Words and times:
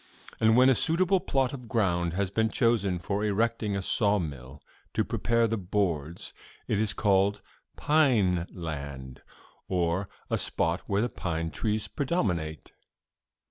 And 0.39 0.57
when 0.57 0.67
a 0.67 0.73
suitable 0.73 1.19
plot 1.19 1.53
of 1.53 1.67
ground 1.67 2.13
has 2.13 2.31
been 2.31 2.49
chosen 2.49 2.97
for 2.97 3.23
erecting 3.23 3.75
a 3.75 3.83
saw 3.83 4.17
mill,' 4.17 4.59
to 4.95 5.03
prepare 5.05 5.45
the 5.45 5.59
boards, 5.59 6.33
'it 6.67 6.79
is 6.79 6.91
called 6.91 7.39
"pine 7.77 8.47
land," 8.51 9.21
or 9.67 10.09
a 10.27 10.39
spot 10.39 10.81
where 10.87 11.03
the 11.03 11.09
pine 11.09 11.51
trees 11.51 11.87
predominate. 11.87 12.71